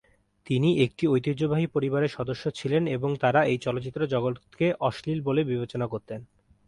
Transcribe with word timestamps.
তিনি 0.47 0.69
একটি 0.85 1.03
ঐতিহ্যবাহী 1.07 1.65
পরিবারের 1.67 2.15
সদস্য 2.17 2.43
ছিলেন 2.55 2.83
এবং 2.87 3.09
তাঁরা 3.23 3.41
এই 3.43 3.57
চলচ্চিত্র 3.57 4.01
জগতকে 4.05 4.67
অশ্লীল 4.87 5.19
বলে 5.27 5.41
বিবেচনা 5.43 5.85
করতেন। 5.87 6.19